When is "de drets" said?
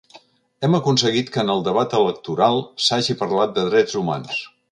3.59-3.99